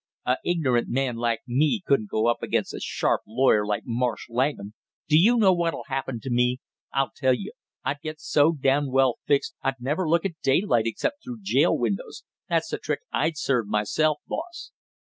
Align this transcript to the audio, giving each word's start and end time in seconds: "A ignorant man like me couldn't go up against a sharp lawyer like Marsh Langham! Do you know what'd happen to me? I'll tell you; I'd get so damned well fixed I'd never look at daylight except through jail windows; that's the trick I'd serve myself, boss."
"A 0.25 0.37
ignorant 0.43 0.89
man 0.89 1.17
like 1.17 1.41
me 1.47 1.79
couldn't 1.85 2.09
go 2.09 2.25
up 2.25 2.41
against 2.41 2.73
a 2.73 2.79
sharp 2.81 3.21
lawyer 3.27 3.63
like 3.67 3.83
Marsh 3.85 4.25
Langham! 4.31 4.73
Do 5.07 5.15
you 5.15 5.37
know 5.37 5.53
what'd 5.53 5.79
happen 5.89 6.19
to 6.21 6.31
me? 6.31 6.57
I'll 6.91 7.11
tell 7.15 7.35
you; 7.35 7.51
I'd 7.85 8.01
get 8.01 8.19
so 8.19 8.51
damned 8.51 8.89
well 8.89 9.19
fixed 9.27 9.53
I'd 9.61 9.79
never 9.79 10.09
look 10.09 10.25
at 10.25 10.41
daylight 10.41 10.87
except 10.87 11.23
through 11.23 11.41
jail 11.43 11.77
windows; 11.77 12.23
that's 12.49 12.71
the 12.71 12.79
trick 12.79 13.01
I'd 13.13 13.37
serve 13.37 13.67
myself, 13.67 14.21
boss." 14.27 14.71